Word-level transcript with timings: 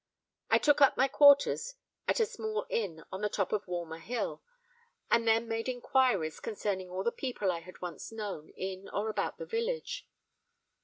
I 0.49 0.57
took 0.57 0.81
up 0.81 0.97
my 0.97 1.07
quarters 1.07 1.75
at 2.07 2.19
a 2.19 2.25
small 2.25 2.65
inn 2.71 3.03
on 3.11 3.21
the 3.21 3.29
top 3.29 3.51
of 3.53 3.67
Walmer 3.67 3.99
hill, 3.99 4.41
and 5.11 5.27
then 5.27 5.47
made 5.47 5.69
inquiries 5.69 6.39
concerning 6.39 6.89
all 6.89 7.03
the 7.03 7.11
people 7.11 7.51
I 7.51 7.59
had 7.59 7.81
once 7.81 8.11
known 8.11 8.49
in 8.57 8.89
or 8.89 9.09
about 9.09 9.37
the 9.37 9.45
village. 9.45 10.07